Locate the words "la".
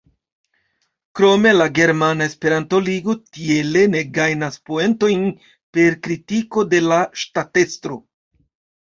1.57-1.65, 6.87-6.99